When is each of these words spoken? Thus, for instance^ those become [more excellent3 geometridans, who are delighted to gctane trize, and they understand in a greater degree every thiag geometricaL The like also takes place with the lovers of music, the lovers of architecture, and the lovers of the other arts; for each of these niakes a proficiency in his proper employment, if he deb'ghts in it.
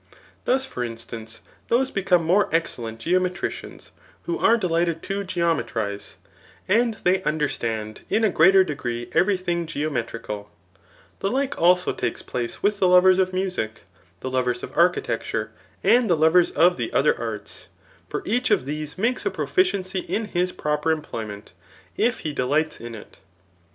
Thus, 0.45 0.65
for 0.65 0.83
instance^ 0.83 1.41
those 1.67 1.91
become 1.91 2.23
[more 2.23 2.49
excellent3 2.49 2.97
geometridans, 3.03 3.91
who 4.23 4.39
are 4.39 4.57
delighted 4.57 5.03
to 5.03 5.23
gctane 5.23 5.63
trize, 5.63 6.15
and 6.67 6.95
they 7.03 7.21
understand 7.21 8.01
in 8.09 8.23
a 8.23 8.31
greater 8.31 8.63
degree 8.63 9.11
every 9.13 9.37
thiag 9.37 9.67
geometricaL 9.67 10.47
The 11.19 11.29
like 11.29 11.61
also 11.61 11.93
takes 11.93 12.23
place 12.23 12.63
with 12.63 12.79
the 12.79 12.87
lovers 12.87 13.19
of 13.19 13.31
music, 13.31 13.81
the 14.21 14.31
lovers 14.31 14.63
of 14.63 14.75
architecture, 14.75 15.51
and 15.83 16.09
the 16.09 16.17
lovers 16.17 16.49
of 16.49 16.77
the 16.77 16.91
other 16.93 17.15
arts; 17.19 17.67
for 18.09 18.23
each 18.25 18.49
of 18.49 18.65
these 18.65 18.95
niakes 18.95 19.23
a 19.27 19.29
proficiency 19.29 19.99
in 19.99 20.25
his 20.25 20.51
proper 20.51 20.89
employment, 20.89 21.53
if 21.95 22.21
he 22.21 22.33
deb'ghts 22.33 22.81
in 22.83 22.95
it. 22.95 23.19